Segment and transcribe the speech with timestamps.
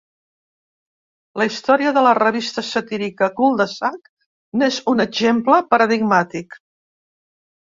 [1.41, 4.09] La història de la revista satírica "Cul de Sac"
[4.63, 6.59] n'és un exemple paradigmàtic.